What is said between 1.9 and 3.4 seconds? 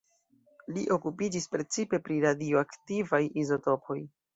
pri radioaktivaj